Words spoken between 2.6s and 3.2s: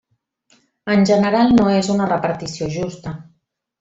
justa.